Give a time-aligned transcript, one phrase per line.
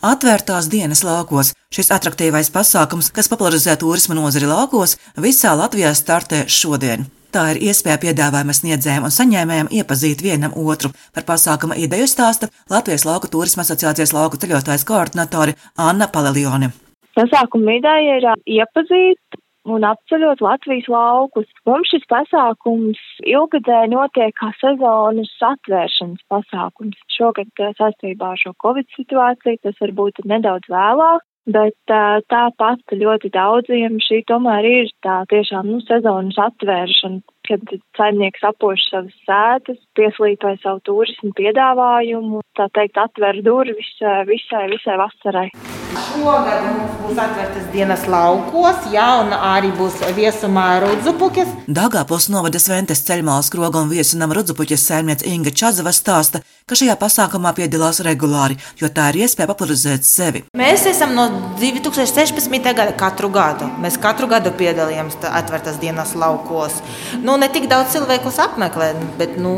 [0.00, 1.50] Atvērtās dienas laukos.
[1.68, 7.04] Šis attraktīvais pasākums, kas popularizē turisma nozari laukos, visā Latvijā startē šodien.
[7.30, 10.90] Tā ir iespēja piedāvājuma sniedzējiem un saņēmējiem iepazīt vienam otru.
[11.12, 16.72] Par pasākuma ideju stāsta Latvijas Lauku turisma asociācijas lauku ceļotājs koordinatori Anna Palelione.
[17.20, 21.48] Pasākuma ideja ir iepazīt un apceļot Latvijas laukus.
[21.68, 27.00] Mums šis pasākums ilgadēji notiek kā sezonas atvēršanas pasākums.
[27.16, 31.26] Šogad saistībā ar šo Covid situāciju tas varbūt nedaudz vēlāk.
[31.50, 38.84] Bet tāpat ļoti daudziem šī tomēr ir tā tiešām nu, sezonas atvēršana, kad saimnieks apoš
[38.92, 43.94] savas sētas, pieslīpē savu turismu piedāvājumu, tā teikt, atver durvis
[44.28, 45.48] visai, visai vasarai.
[45.90, 51.50] Šogad mums būs atvērtas dienas laukos, jā, un arī būs viesumā rudzupuķis.
[51.66, 57.50] Dāngāpils novada Sventes ceļmālas kroga un viesunam rudzupuķis saimniece Inga Čazava stāsta, ka šajā pasākumā
[57.58, 60.44] piedalās regulāri, jo tā ir iespēja popularizēt sevi.
[60.54, 61.26] Mēs esam no
[61.58, 62.70] 2016.
[62.70, 63.66] gada katru gadu.
[63.82, 66.78] Mēs katru gadu piedalījāmies atvērtas dienas laukos.
[67.24, 69.54] Nu, ne tik daudz cilvēku apmeklē, bet nu,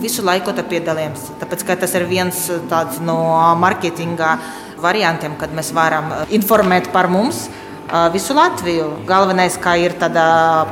[0.00, 1.32] visu laiku piedalījāmies.
[1.42, 3.20] Tāpēc tas ir viens tāds no
[3.60, 4.38] marketinga
[4.82, 7.46] variantiem, kad mēs varam eh, informēt par mums
[8.12, 8.86] visu Latviju.
[9.08, 10.24] Galvenais, kā ir tāda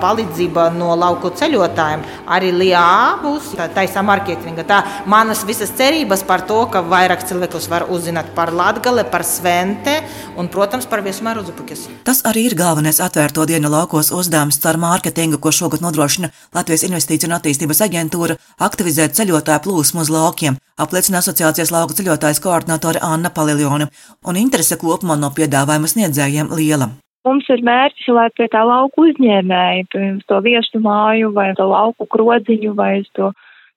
[0.03, 4.65] palīdzība no lauku ceļotājiem, arī LIA būs taisa marketinga.
[4.69, 10.01] Tā manas visas cerības par to, ka vairāk cilvēkus var uzzināt par Latgale, par Svente
[10.37, 11.87] un, protams, par Viesmēru Zupukis.
[12.07, 17.31] Tas arī ir galvenais atvērto dienu laukos uzdevums caur mārketingu, ko šogad nodrošina Latvijas Investīciju
[17.31, 23.89] un attīstības aģentūra- aktivizēt ceļotāju plūsmu uz laukiem apliecina asociācijas lauku ceļotājs koordinātore Anna Paliljone,
[24.27, 26.93] un interese kopumā no piedāvājuma sniedzējiem liela.
[27.23, 32.07] Mums ir mērķis, lai pie tā lauku uzņēmēji, pirms to viestu māju vai to lauku
[32.11, 33.31] krodziņu vai to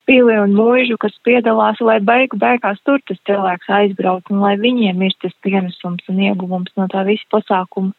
[0.09, 5.05] pili un mūžu, kas piedalās, lai beigu beigās tur tas cilvēks aizbrauc un lai viņiem
[5.05, 7.93] ir tas pienesums un ieguvums no tā visa pasākuma.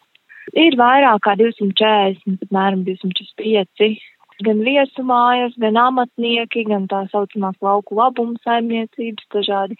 [0.54, 3.96] Ir vairāk kā 240, apmēram 245
[4.44, 9.78] gan viesumājas, gan amatnieki, gan tā saucamās lauku labumu saimniecības, dažādi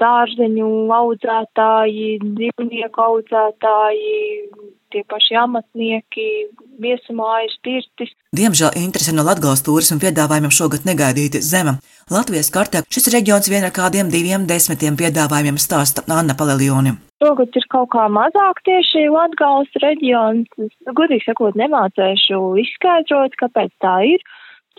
[0.00, 4.16] dārzeņu audzētāji, dzīvnieku audzētāji,
[4.92, 6.26] tie paši amatnieki,
[6.82, 8.14] viesumājas, pirtis.
[8.36, 11.78] Diemžēl interese no Latgales turismu piedāvājumiem šogad negaidīti zema.
[12.12, 16.96] Latvijas kartē šis reģions vien ar kādiem diviem desmitiem piedāvājumiem stāsta Anna Palelioni.
[17.22, 20.50] Šogad ir kaut kā mazāk tieši Latgales reģions.
[20.64, 24.22] Es, godīgi sakot, nemācēšu izskaidrot, kāpēc tā ir.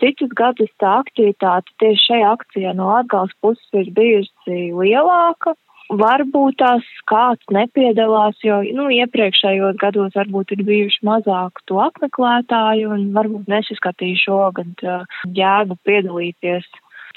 [0.00, 5.52] Citus gadus tā aktivitāte tieši šajā akcijā no Latgales puses ir bijusi lielāka.
[5.90, 13.08] Varbūt tās kāds nepiedalās, jo, nu, iepriekšējos gados varbūt ir bijuši mazāk to apmeklētāju un
[13.16, 16.68] varbūt nesaskatīju šogad uh, jēgu piedalīties.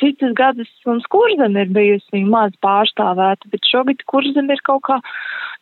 [0.02, 4.98] Citus gadus mums kurzem ir bijusi maz pārstāvēta, bet šogad kurzem ir kaut kā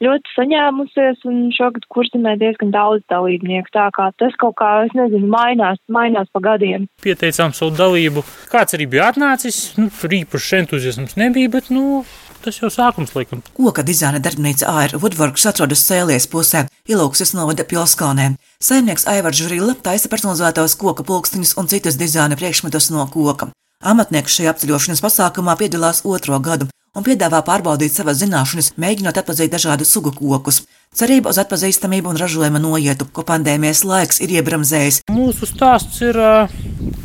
[0.02, 3.74] ļoti saņēmusies un šogad kurzemē diezgan daudz dalībnieku.
[3.76, 6.88] Tā kā tas kaut kā, es nezinu, mainās, mainās pa gadiem.
[7.04, 8.24] Pieteicām savu dalību.
[8.54, 12.04] Kāds arī bija atnācis, nu, tur īpašs entuziasms nebija, bet, nu,
[12.42, 13.44] Tas jau sākums, laikam.
[13.54, 18.32] Koka dizaina darbnīca AR Woodworks atrodas Sēlies pusē, Ilūksis novada Pilskalnē.
[18.58, 23.52] Saimnieks Aivars Žurilla taisa personalizētos koka pulkstiņus un citus dizaina priekšmetus no koka.
[23.86, 26.66] Amatnieks šajā apceļošanas pasākumā piedalās otro gadu
[26.98, 30.64] un piedāvā pārbaudīt savas zināšanas, mēģinot atpazīt dažādu sugu kokus.
[30.98, 35.04] Cerība uz atpazīstamību un ražojuma noietu, ko pandēmijas laiks ir iebramzējis.
[35.14, 36.18] Mūsu stāsts ir,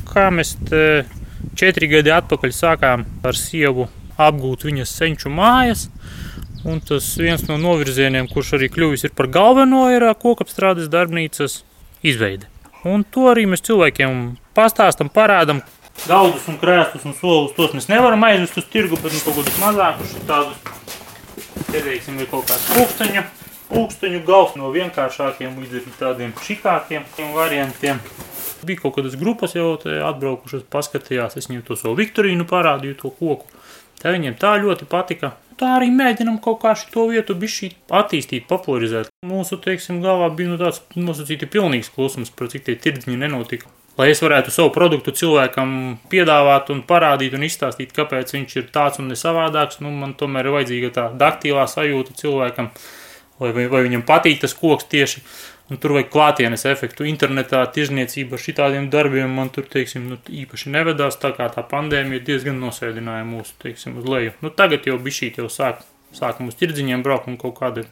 [0.08, 0.56] kā mēs
[1.60, 3.86] četri gadi atpakaļ sākām ar sievu
[4.18, 5.88] apgūt viņas senču mājas.
[6.66, 11.60] Un tas viens no novirzieniem, kurš arī kļuvis par galveno, ir kokapstrādes darbnīcas
[12.02, 12.48] izveide.
[12.86, 15.62] Un to arī mēs cilvēkiem pastāstam, parādām.
[16.06, 19.56] Daudzus un krēslus un solus tos mēs nevaram aizvest uz tirgu, bet nu, kaut kādus
[19.62, 20.58] mazākus tādus,
[21.70, 23.24] te teiksim, ir kaut kāds pulksteņu,
[23.70, 28.02] pulksteņu gals no vienkāršākiem līdz tādiem šikākiem variantiem.
[28.66, 29.74] Bija kaut kādas grupas jau
[30.10, 33.48] atbraukušas, paskatījās, es viņiem to savu Viktorīnu parādīju, to koku.
[34.06, 35.32] Tā viņiem tā ļoti patika.
[35.58, 39.08] Tā arī mēģinām kaut kā šo vietu attīstīt, popularizēt.
[39.26, 43.66] Mūsu, teiksim, galvā bija nu, tāds nosacīti pilnīgs klusums, par cik tie tirdziņi nenotika.
[43.98, 45.72] Lai es varētu savu produktu cilvēkam
[46.12, 50.46] piedāvāt un parādīt un izstāstīt, kāpēc viņš ir tāds un ne savādāks, nu, man tomēr
[50.46, 52.70] ir vajadzīga tā daktīlā sajūta cilvēkam,
[53.42, 55.24] vai, vai viņam patīk tas koks tieši.
[55.66, 57.06] Un tur vajag klātienes efektu.
[57.10, 61.18] Internetā tirzniecība ar šādiem darbiem man tur teiksim, nu, īpaši nevedās.
[61.22, 64.36] Tā kā tā pandēmija diezgan nosēdināja mūsu teiksim, uz leju.
[64.44, 65.82] Nu, tagad jau bija šī jau sāk
[66.14, 67.86] sākam uz tirdziņiem braukt un kaut kāda,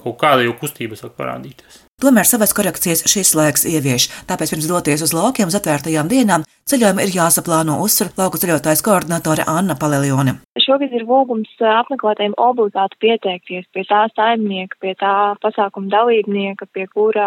[0.00, 1.87] kaut kāda jau kustība sāk parādīties.
[1.98, 7.02] Tomēr savas korekcijas šis laiks ievieš, tāpēc pirms doties uz laukiem uz atvērtajām dienām ceļojumi
[7.02, 10.36] ir jāsaplāno uzsver lauku ceļotājs koordinatore Anna Palelione.
[10.62, 15.12] Šogad ir lūgums apmeklētājiem obligāti pieteikties pie tā saimnieka, pie tā
[15.42, 17.26] pasākuma dalībnieka, pie kura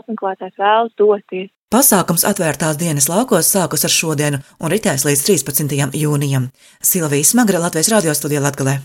[0.00, 1.52] apmeklētājs vēlas doties.
[1.68, 5.98] Pasākums atvērtās dienas laukos sākus ar šodienu un ritēs līdz 13.
[6.00, 6.48] jūnijam.
[6.80, 8.80] Silvija Smagra Latvijas radio studijā Latgalē.